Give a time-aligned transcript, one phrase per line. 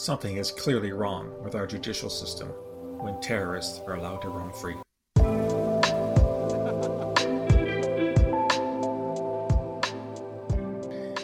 [0.00, 2.48] Something is clearly wrong with our judicial system
[3.02, 4.76] when terrorists are allowed to roam free.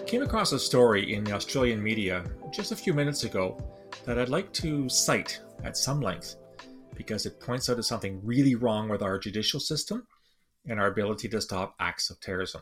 [0.06, 3.58] Came across a story in the Australian media just a few minutes ago
[4.04, 6.36] that I'd like to cite at some length
[6.94, 10.06] because it points out to something really wrong with our judicial system
[10.68, 12.60] and our ability to stop acts of terrorism.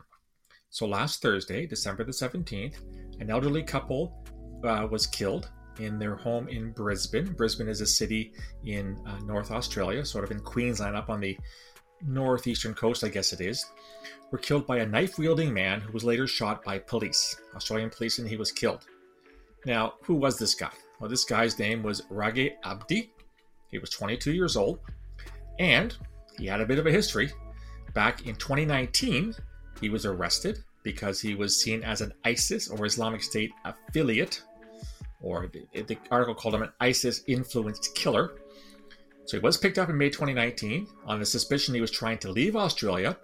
[0.71, 2.77] So last Thursday, December the 17th,
[3.19, 4.25] an elderly couple
[4.63, 7.33] uh, was killed in their home in Brisbane.
[7.33, 8.33] Brisbane is a city
[8.65, 11.39] in uh, North Australia, sort of in Queensland, up on the
[12.07, 13.67] northeastern coast, I guess it is.
[14.31, 18.19] Were killed by a knife wielding man who was later shot by police, Australian police,
[18.19, 18.87] and he was killed.
[19.67, 20.73] Now, who was this guy?
[21.01, 23.13] Well, this guy's name was Raghe Abdi.
[23.69, 24.81] He was 22 years old,
[25.59, 25.97] and
[26.39, 27.33] he had a bit of a history.
[27.95, 29.35] Back in 2019,
[29.81, 34.43] he was arrested because he was seen as an ISIS or Islamic State affiliate
[35.21, 38.37] or the, the article called him an ISIS influenced killer.
[39.27, 42.31] So he was picked up in May 2019 on the suspicion he was trying to
[42.31, 43.17] leave Australia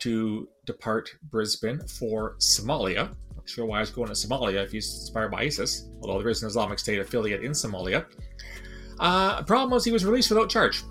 [0.00, 3.14] to depart Brisbane for Somalia.
[3.36, 6.42] Not sure why was going to Somalia if he's inspired by ISIS, although there is
[6.42, 8.04] an Islamic State affiliate in Somalia.
[8.98, 10.82] Uh, problem was he was released without charge,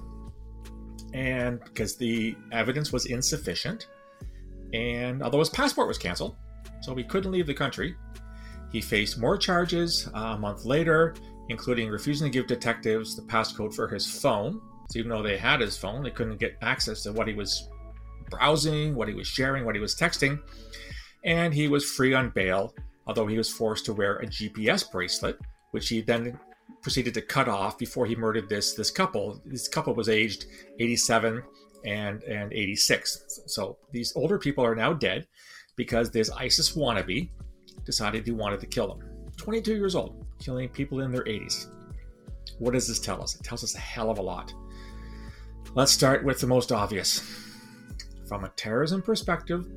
[1.14, 3.88] and because the evidence was insufficient,
[4.74, 6.36] and although his passport was canceled,
[6.82, 7.96] so he couldn't leave the country,
[8.74, 11.14] he faced more charges uh, a month later,
[11.50, 14.60] including refusing to give detectives the passcode for his phone.
[14.90, 17.70] So even though they had his phone, they couldn't get access to what he was
[18.32, 20.42] browsing, what he was sharing, what he was texting.
[21.24, 22.74] And he was free on bail,
[23.06, 25.38] although he was forced to wear a GPS bracelet,
[25.70, 26.40] which he then
[26.82, 29.40] proceeded to cut off before he murdered this this couple.
[29.46, 30.48] This couple was aged
[30.80, 31.44] 87
[31.86, 33.42] and and 86.
[33.46, 35.28] So these older people are now dead
[35.76, 37.30] because this ISIS wannabe
[37.86, 39.08] decided he wanted to kill them.
[39.38, 41.68] 22 years old, killing people in their 80s.
[42.60, 43.36] What does this tell us?
[43.36, 44.54] It tells us a hell of a lot.
[45.76, 47.20] Let's start with the most obvious.
[48.28, 49.68] From a terrorism perspective,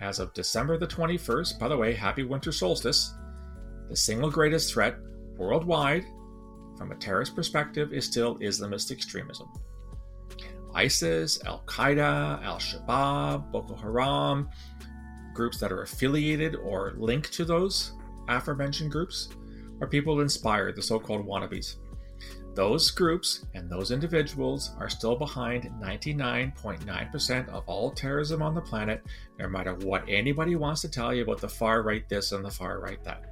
[0.00, 3.14] as of December the 21st, by the way, happy winter solstice,
[3.88, 4.96] the single greatest threat
[5.36, 6.04] worldwide
[6.76, 9.48] from a terrorist perspective is still Islamist extremism.
[10.74, 14.48] ISIS, Al Qaeda, Al Shabaab, Boko Haram,
[15.38, 17.92] groups that are affiliated or linked to those
[18.26, 19.28] aforementioned groups
[19.80, 21.76] are people who inspire the so called wannabes.
[22.56, 29.04] Those groups and those individuals are still behind 99.9% of all terrorism on the planet,
[29.38, 32.50] no matter what anybody wants to tell you about the far right this and the
[32.50, 33.22] far right that.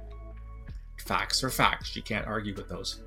[1.05, 3.03] Facts are facts, you can't argue with those.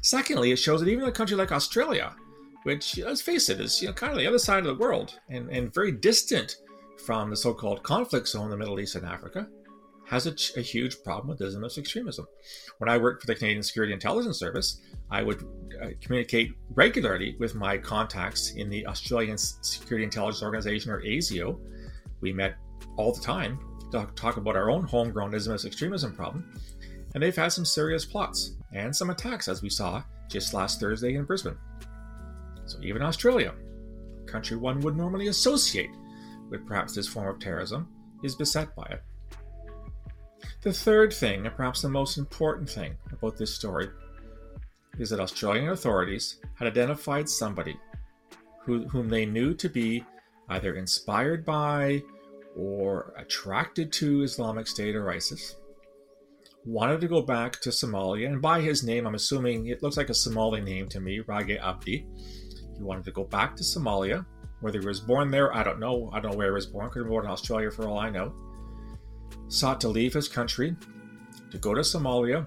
[0.00, 2.14] Secondly, it shows that even a country like Australia,
[2.62, 5.20] which, let's face it, is you know, kind of the other side of the world
[5.28, 6.56] and, and very distant
[6.98, 9.48] from the so called conflict zone in the Middle East and Africa
[10.06, 12.26] has a, a, huge problem with Islamist extremism.
[12.78, 14.80] When I worked for the Canadian Security Intelligence Service,
[15.10, 15.42] I would
[15.82, 21.58] uh, communicate regularly with my contacts in the Australian Security Intelligence Organization, or ASIO.
[22.20, 22.56] We met
[22.96, 23.58] all the time
[23.92, 26.60] to talk about our own homegrown Islamist extremism problem,
[27.14, 31.14] and they've had some serious plots and some attacks, as we saw just last Thursday
[31.14, 31.56] in Brisbane.
[32.66, 33.54] So, even Australia,
[34.22, 35.90] a country one would normally associate
[36.52, 37.88] with perhaps this form of terrorism
[38.22, 39.02] is beset by it.
[40.60, 43.88] The third thing, and perhaps the most important thing about this story,
[44.98, 47.76] is that Australian authorities had identified somebody
[48.60, 50.04] who, whom they knew to be
[50.50, 52.02] either inspired by
[52.54, 55.56] or attracted to Islamic State or ISIS,
[56.66, 60.10] wanted to go back to Somalia, and by his name, I'm assuming it looks like
[60.10, 62.06] a Somali name to me, Raghe Abdi.
[62.76, 64.26] He wanted to go back to Somalia
[64.62, 66.08] whether he was born there, I don't know.
[66.12, 66.88] I don't know where he was born.
[66.88, 68.32] Could have been born in Australia for all I know.
[69.48, 70.74] Sought to leave his country
[71.50, 72.46] to go to Somalia,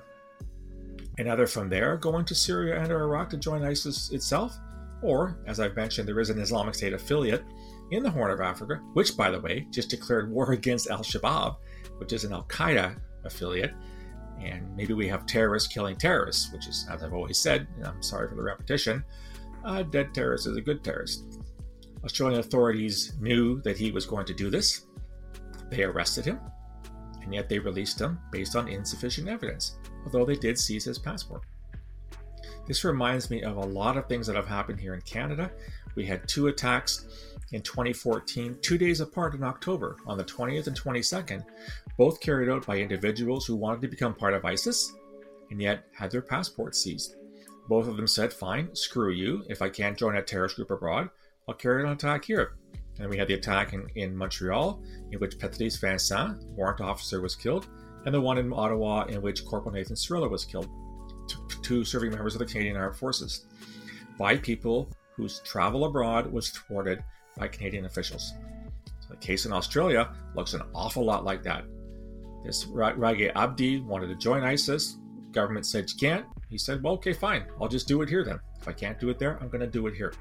[1.20, 4.58] and either from there going to Syria and or Iraq to join ISIS itself,
[5.02, 7.44] or, as I've mentioned, there is an Islamic State affiliate
[7.92, 11.58] in the Horn of Africa, which, by the way, just declared war against Al Shabaab,
[11.98, 13.74] which is an Al Qaeda affiliate.
[14.42, 18.02] And maybe we have terrorists killing terrorists, which is, as I've always said, and I'm
[18.02, 19.04] sorry for the repetition,
[19.64, 21.40] a dead terrorist is a good terrorist.
[22.06, 24.86] Australian authorities knew that he was going to do this.
[25.72, 26.40] They arrested him,
[27.24, 31.42] and yet they released him based on insufficient evidence, although they did seize his passport.
[32.68, 35.52] This reminds me of a lot of things that have happened here in Canada.
[35.96, 37.06] We had two attacks
[37.52, 41.44] in 2014, two days apart in October, on the 20th and 22nd,
[41.98, 44.94] both carried out by individuals who wanted to become part of ISIS
[45.52, 47.16] and yet had their passports seized.
[47.68, 49.44] Both of them said, Fine, screw you.
[49.48, 51.10] If I can't join a terrorist group abroad,
[51.48, 52.56] I'll carry an attack here.
[53.00, 54.82] And we had the attack in, in Montreal,
[55.12, 57.68] in which Patrice Vincent, warrant officer, was killed,
[58.06, 60.70] and the one in Ottawa, in which Corporal Nathan Cirillo was killed.
[61.62, 63.46] two serving members of the Canadian Armed Forces
[64.18, 67.04] by people whose travel abroad was thwarted
[67.38, 68.34] by Canadian officials.
[69.02, 71.66] So the case in Australia looks an awful lot like that.
[72.46, 74.98] This Raghe Abdi wanted to join ISIS.
[75.32, 76.26] Government said you can't.
[76.50, 77.46] He said, well, okay, fine.
[77.60, 78.40] I'll just do it here then.
[78.62, 80.14] If I can't do it there, I'm going to do it here.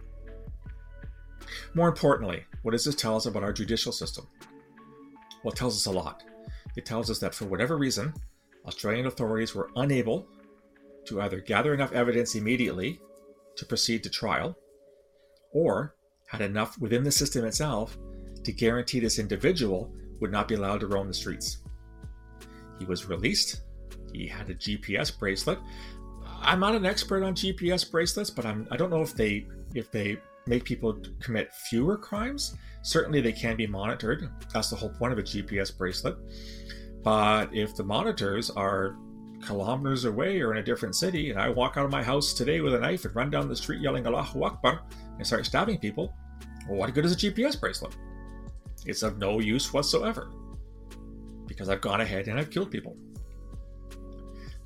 [1.74, 4.26] More importantly, what does this tell us about our judicial system?
[5.42, 6.22] Well, it tells us a lot.
[6.76, 8.14] It tells us that for whatever reason,
[8.66, 10.26] Australian authorities were unable
[11.06, 13.00] to either gather enough evidence immediately
[13.56, 14.56] to proceed to trial
[15.52, 15.94] or
[16.26, 17.96] had enough within the system itself
[18.42, 21.58] to guarantee this individual would not be allowed to roam the streets.
[22.78, 23.62] He was released.
[24.12, 25.58] He had a GPS bracelet.
[26.40, 29.90] I'm not an expert on GPS bracelets, but I'm I don't know if they if
[29.90, 32.56] they make people commit fewer crimes.
[32.82, 34.28] Certainly they can be monitored.
[34.52, 36.16] That's the whole point of a GPS bracelet.
[37.02, 38.96] But if the monitors are
[39.44, 42.60] kilometers away or in a different city, and I walk out of my house today
[42.60, 44.82] with a knife and run down the street yelling Allahu Akbar
[45.18, 46.14] and start stabbing people,
[46.68, 47.94] well, what good is a GPS bracelet?
[48.86, 50.30] It's of no use whatsoever
[51.46, 52.96] because I've gone ahead and I've killed people.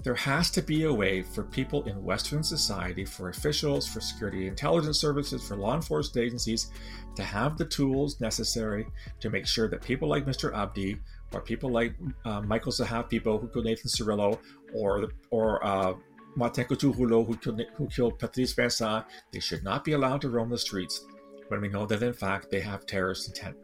[0.08, 4.46] There has to be a way for people in Western society, for officials, for security
[4.46, 6.70] intelligence services, for law enforcement agencies
[7.14, 8.86] to have the tools necessary
[9.20, 10.56] to make sure that people like Mr.
[10.56, 10.96] Abdi
[11.34, 11.92] or people like
[12.24, 14.38] uh, Michael Zehaf-Bibeau who killed Nathan Cirillo
[14.74, 15.92] or or uh,
[16.36, 20.48] Martin Couture-Rouleau who killed, who killed Patrice Vincent, they should not be allowed to roam
[20.48, 21.04] the streets
[21.48, 23.56] when we know that in fact they have terrorist intent.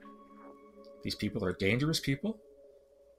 [1.03, 2.39] These people are dangerous people.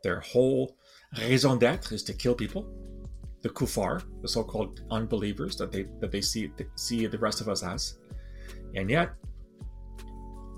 [0.04, 0.77] Their whole
[1.18, 2.69] raison d'être is to kill people.
[3.46, 7.62] The kuffar, the so-called unbelievers that they that they see see the rest of us
[7.62, 8.00] as,
[8.74, 9.12] and yet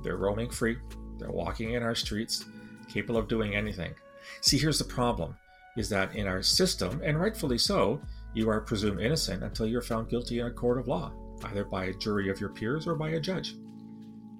[0.03, 0.77] they're roaming free.
[1.19, 2.45] They're walking in our streets
[2.87, 3.93] capable of doing anything.
[4.39, 5.35] See, here's the problem
[5.75, 7.99] is that in our system, and rightfully so,
[8.33, 11.11] you are presumed innocent until you're found guilty in a court of law,
[11.43, 13.55] either by a jury of your peers or by a judge.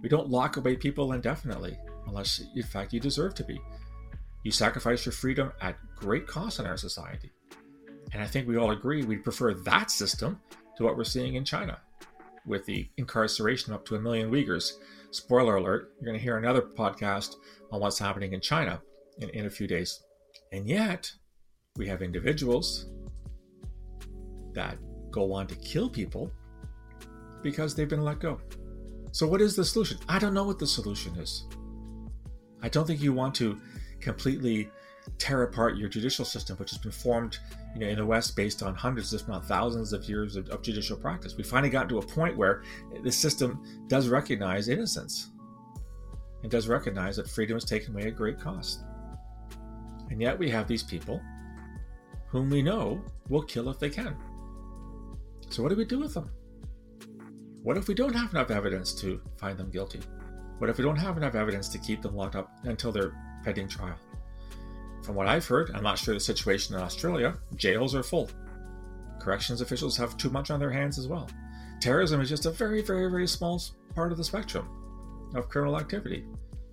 [0.01, 1.77] We don't lock away people indefinitely,
[2.07, 3.59] unless in fact you deserve to be.
[4.43, 7.33] You sacrifice your freedom at great cost in our society.
[8.13, 10.39] And I think we all agree we'd prefer that system
[10.77, 11.79] to what we're seeing in China,
[12.45, 14.73] with the incarceration of up to a million Uyghurs.
[15.11, 17.35] Spoiler alert, you're going to hear another podcast
[17.71, 18.81] on what's happening in China
[19.19, 20.03] in, in a few days.
[20.51, 21.11] And yet,
[21.75, 22.87] we have individuals
[24.53, 24.77] that
[25.11, 26.31] go on to kill people
[27.43, 28.39] because they've been let go.
[29.11, 29.97] So, what is the solution?
[30.09, 31.45] I don't know what the solution is.
[32.61, 33.59] I don't think you want to
[33.99, 34.69] completely
[35.17, 37.39] tear apart your judicial system, which has been formed
[37.77, 40.63] you know, in the West based on hundreds, if not thousands, of years of, of
[40.63, 41.37] judicial practice.
[41.37, 42.63] We finally got to a point where
[43.03, 45.29] the system does recognize innocence
[46.41, 48.81] and does recognize that freedom is taken away at great cost.
[50.09, 51.21] And yet we have these people
[52.29, 54.15] whom we know will kill if they can.
[55.49, 56.31] So, what do we do with them?
[57.61, 59.99] What if we don't have enough evidence to find them guilty?
[60.57, 63.13] What if we don't have enough evidence to keep them locked up until they're
[63.43, 63.97] pending trial?
[65.07, 68.29] From what I've heard, I'm not sure the situation in Australia, jails are full.
[69.21, 71.29] Corrections officials have too much on their hands as well.
[71.79, 73.63] Terrorism is just a very, very, very small
[73.95, 74.67] part of the spectrum
[75.33, 76.25] of criminal activity.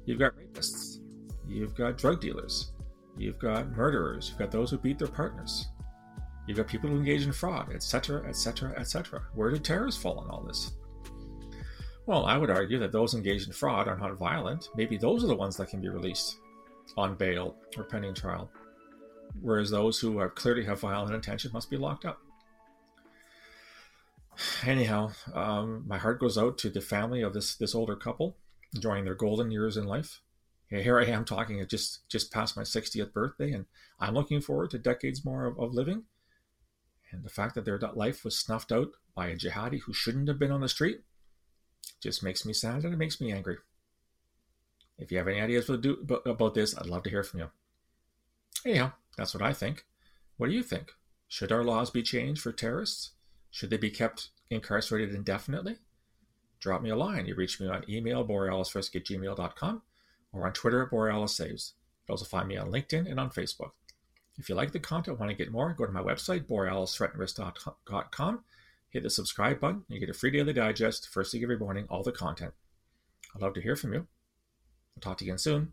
[0.04, 0.98] You've got rapists,
[1.46, 2.72] you've got drug dealers,
[3.16, 5.68] you've got murderers, you've got those who beat their partners,
[6.48, 9.22] you've got people who engage in fraud, etc., etc., etc.
[9.34, 10.72] Where do terrorists fall in all this?
[12.06, 14.70] Well, I would argue that those engaged in fraud are not violent.
[14.74, 16.40] Maybe those are the ones that can be released
[16.96, 18.50] on bail or pending trial,
[19.40, 22.20] whereas those who are clearly have violent intention must be locked up.
[24.66, 28.36] Anyhow, um, my heart goes out to the family of this this older couple
[28.74, 30.20] enjoying their golden years in life.
[30.68, 33.66] Here I am talking at just just past my 60th birthday, and
[34.00, 36.04] I'm looking forward to decades more of, of living.
[37.12, 40.38] And the fact that their life was snuffed out by a jihadi who shouldn't have
[40.38, 41.02] been on the street
[42.00, 43.58] just makes me sad and it makes me angry.
[44.98, 47.50] If you have any ideas about this, I'd love to hear from you.
[48.64, 49.84] Anyhow, that's what I think.
[50.36, 50.92] What do you think?
[51.28, 53.10] Should our laws be changed for terrorists?
[53.50, 55.76] Should they be kept incarcerated indefinitely?
[56.64, 57.26] drop me a line.
[57.26, 59.82] You reach me on email, borealisfrisk at gmail.com,
[60.32, 61.72] or on Twitter at borealissaves.
[61.72, 63.72] You can also find me on LinkedIn and on Facebook.
[64.38, 68.44] If you like the content, want to get more, go to my website, borealisthreatandrisk.com,
[68.88, 71.86] hit the subscribe button, and you get a free daily digest, first thing every morning,
[71.90, 72.54] all the content.
[73.34, 74.06] I'd love to hear from you.
[75.00, 75.72] Talk to you again soon.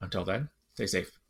[0.00, 1.21] Until then, stay safe.